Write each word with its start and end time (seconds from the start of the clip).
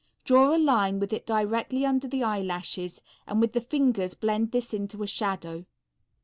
Draw 0.23 0.55
a 0.55 0.57
line 0.57 0.99
with 0.99 1.13
it 1.13 1.27
directly 1.27 1.85
under 1.85 2.07
the 2.07 2.23
eyelashes, 2.23 3.03
and 3.27 3.39
with 3.39 3.53
the 3.53 3.61
fingers 3.61 4.15
blend 4.15 4.51
this 4.51 4.73
into 4.73 5.03
a 5.03 5.05
shadow. 5.05 5.63